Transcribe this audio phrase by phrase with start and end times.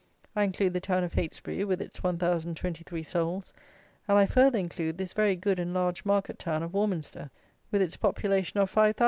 [0.35, 3.53] I include the town of Heytesbury, with its 1,023 souls;
[4.07, 7.29] and I further include this very good and large market town of Warminster,
[7.69, 8.95] with its population of 5,000!